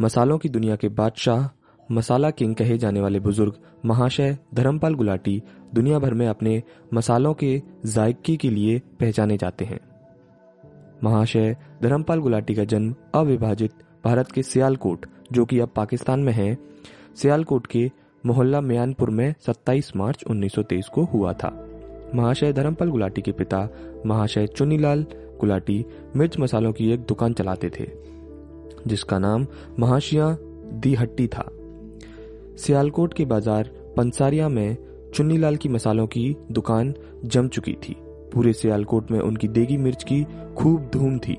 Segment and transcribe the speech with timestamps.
[0.00, 1.48] मसालों की दुनिया के बादशाह,
[1.92, 3.52] मसाला किंग कहे जाने वाले बुज़ुर्ग,
[3.86, 5.42] महाशय, धर्मपाल गुलाटी,
[5.74, 6.62] दुनिया भर में अपने
[6.94, 9.80] मसालों के जायके के लिए पहचाने जाते हैं।
[11.04, 13.70] महाशय, धर्मपाल गुलाटी का जन्म अविभाजित
[14.04, 16.58] भारत के सियालकोट, जो कि अब पाकिस्तान में है।
[17.16, 17.90] सियालकोट के
[18.26, 21.68] मोहल्ला म्यानपुर में 27 मार्च 1923 को हुआ था।
[22.14, 23.68] महाशय, धर्मपाल गुलाटी के पिता,
[24.06, 25.06] महाशय चुनीलाल
[25.40, 25.84] गुलाटी
[26.16, 28.10] मिर्च मसालों की एक दुकान चलाते थे।
[28.86, 29.46] जिसका नाम
[29.78, 30.36] महाशिया
[30.72, 31.48] दी हट्टी था।
[32.56, 34.76] सियालकोट के बाज़ार पंसारिया में
[35.14, 37.96] चुन्नीलाल की मसालों की दुकान जम चुकी थी।
[38.34, 40.22] पूरे सियालकोट में उनकी देगी मिर्च की
[40.56, 41.38] खूब धूम थी।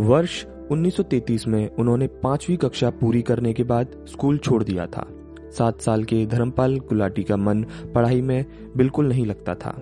[0.00, 5.06] वर्ष 1933 में उन्होंने पांचवी कक्षा पूरी करने के बाद स्कूल छोड़ दिया था।
[5.58, 7.62] सात साल के धर्मपाल गुलाटी का मन
[7.94, 8.44] पढ़ाई में
[8.76, 9.74] बिल्कुल नहीं लगता था।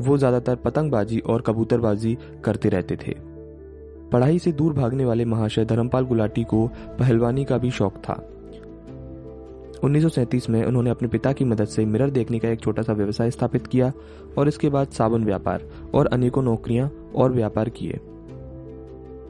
[0.00, 3.14] वो ज़्यादातर पतंगबाजी और कबूतरबाजी करते रहते थे।
[4.12, 8.28] पढ़ाई से दूर भागने वाले महाशय धर्मपाल गुलाटी को पहलवानी का भी शौक था।
[9.84, 13.30] 1937 में उन्होंने अपने पिता की मदद से मिरर देखने का एक छोटा सा व्यवसाय
[13.30, 13.92] स्थापित किया
[14.38, 15.62] और इसके बाद साबुन व्यापार
[15.94, 18.00] और अनेकों नौकरियाँ और व्यापार किए।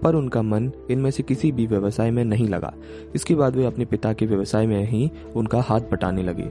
[0.02, 2.74] पर उनका मन इनमें से किसी भी व्यवसाय में नहीं लगा।
[3.14, 6.50] इसके बाद वे अपने पिता के व्यवसाय में ही उनका हाथ बटाने लगे।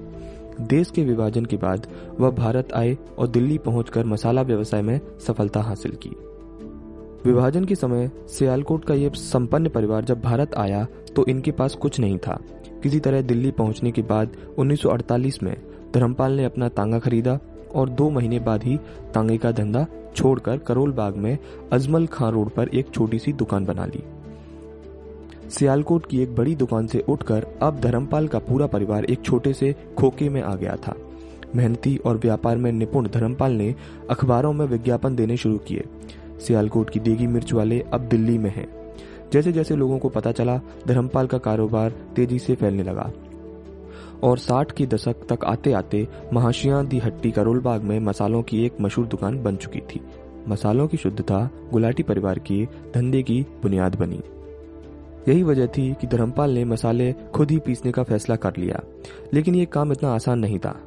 [0.62, 1.88] देश के विभाजन के बाद
[2.20, 6.12] वह भारत आए और दिल्ली पहुंचकर मसाला व्यवसाय में सफलता हासिल की।
[7.26, 12.00] विभाजन के समय सियालकोट का यह संपन्न परिवार जब भारत आया तो इनके पास कुछ
[12.00, 12.38] नहीं था।
[12.84, 15.56] किसी तरह दिल्ली पहुँचने के बाद 1948 में
[15.94, 17.38] धर्मपाल ने अपना तांगा खरीदा
[17.76, 18.78] और दो महीने बाद ही
[19.14, 21.38] तांगे का धंधा छोड़कर करोल बाग में
[21.73, 24.03] अजमल खां रोड पर एक छोटी सी दुकान बना ली।
[25.50, 29.76] सियालकोट की एक बड़ी दुकान से उठकर अब धर्मपाल का पूरा परिवार एक छोटे से
[29.98, 30.96] खोखे में आ गया था।
[31.56, 33.76] मेहनती और व्यापार में निपुण धर्मपाल ने
[34.09, 35.84] अखबारों में विज्ञापन देने शुरू किए।
[36.39, 38.95] सियालकोट की देगी मिर्च वाले अब दिल्ली में हैं।
[39.33, 43.11] जैसे जैसे लोगों को पता चला, धर्मपाल का कारोबार तेज़ी से फैलने लगा।
[44.23, 48.66] और 60 के दशक तक आते आते महाशिया दी हट्टी करोल बाग में मसालों की
[48.66, 50.01] एक मशहूर दुकान बन चुकी थी।
[50.47, 54.22] मसालों की शुद्धता गुलाटी परिवार के धंधे की बुनियाद बनी।
[55.28, 58.79] यही वजह थी कि धर्मपाल ने मसाले खुद ही पीसने का फैसला कर लिया।
[59.34, 60.79] लेकिन ये काम इतना आसान नहीं था।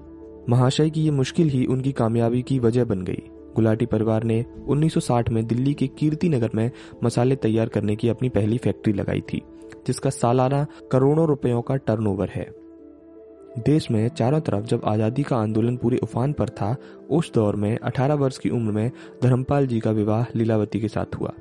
[0.49, 3.23] महाशय की ये मुश्किल ही उनकी कामयाबी की वजह बन गई।
[3.59, 6.71] गुलाटी परिवार ने 1960 में दिल्ली के कीर्ति नगर में
[7.05, 9.43] मसाले तैयार करने की अपनी पहली फैक्ट्री लगाई थी,
[9.87, 12.47] जिसका सालाना करोड़ों रुपयों का टर्नओवर है।
[13.59, 16.77] देश में चारों तरफ़ जब आज़ादी का आंदोलन पूरे उफान पर था,
[17.11, 18.91] उस दौर में 18 वर्ष की उम्र में
[19.23, 21.33] धर्मपाल जी का विवाह लीलावती के साथ हुआ।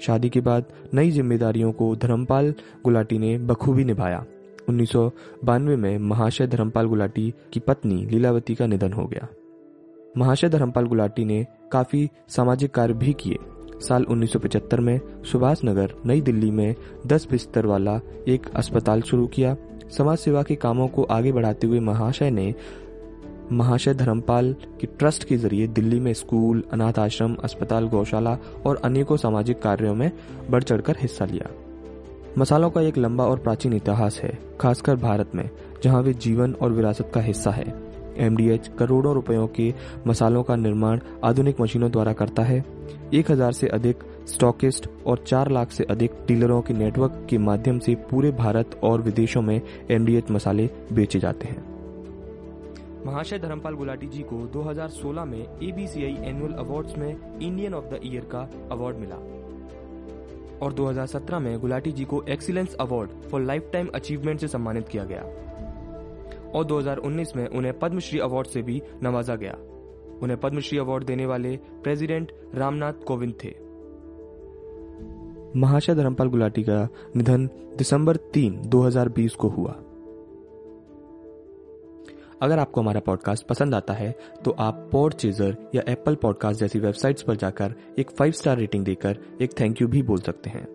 [0.00, 4.24] शादी के बाद नई जिम्मेदारियों को धर्मपाल गुलाटी ने बखूबी निभाया।
[4.68, 5.10] उन्नीस सौ
[5.44, 9.28] बानवे में महाशय धर्मपाल गुलाटी की पत्नी लीलावती का निधन हो गया।
[10.18, 13.36] महाशय धर्मपाल गुलाटी ने काफ़ी सामाजिक कार्य भी किए।
[13.80, 15.00] साल 1975 में
[15.32, 16.74] सुभाष नगर, नई दिल्ली में
[17.06, 19.56] 10 बिस्तर वाला एक अस्पताल शुरू किया।
[19.90, 22.54] समाज सेवा के कामों को आगे बढ़ाते हुए महाशय ने
[23.52, 29.16] महाशय धर्मपाल के ट्रस्ट के ज़रिए दिल्ली में स्कूल, अनाथ आश्रम, अस्पताल, गौशाला और अनेकों
[29.16, 30.12] सामाजिक कार्यों में
[30.50, 31.50] बढ़ चढ़कर हिस्सा लिया।
[32.38, 35.50] मसालों का एक लंबा और प्राचीन इतिहास है, खासकर भारत में,
[35.84, 37.85] जहाँ वे जीवन और विरासत का हिस्सा है।
[38.18, 39.72] एमडीएच करोड़ों रुपयों के
[40.06, 42.64] मसालों का निर्माण आधुनिक मशीनों द्वारा करता है।
[43.14, 47.78] एक हज़ार से अधिक स्टॉकिस्ट और चार लाख से अधिक डीलरों के नेटवर्क के माध्यम
[47.78, 49.60] से पूरे भारत और विदेशों में
[49.90, 51.64] एमडीएच मसाले बेचे जाते हैं।
[53.06, 58.24] महाशय धर्मपाल गुलाटी जी को 2016 में एबीसीआई एनुअल अवार्ड्स में इंडियन ऑफ़ द ईयर
[58.24, 59.16] का अवार्ड मिला।
[60.62, 63.40] और 2017 में गुलाटी जी को excellence award for
[63.72, 65.22] lifetime achievement से सम्मानित किया गया।
[66.56, 69.56] और 2019 में उन्हें पद्मश्री अवार्ड से भी नवाजा गया।
[70.22, 73.54] उन्हें पद्मश्री अवार्ड देने वाले प्रेसिडेंट रामनाथ कोविंद थे।
[75.56, 77.46] महाशय धर्मपाल गुलाटी का निधन
[77.76, 79.74] दिसंबर तीन 2020 को हुआ।
[82.42, 84.10] अगर आपको हमारा पॉडकास्ट पसंद आता है
[84.44, 88.84] तो आप पॉड चेजर या एप्पल पॉडकास्ट जैसी वेबसाइट्स पर जाकर एक फाइव स्टार रेटिंग
[88.84, 90.66] देकर एक थैंक यू भी बोल सकते हैं।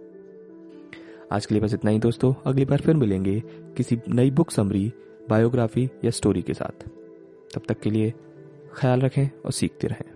[1.31, 3.39] आज के लिए बस इतना ही दोस्तों। अगली बार फिर मिलेंगे
[3.77, 4.91] किसी नई बुक समरी
[5.31, 6.83] बायोग्राफी या स्टोरी के साथ।
[7.55, 8.13] तब तक के लिए
[8.75, 10.10] ख्याल रखें और सीखते रहें।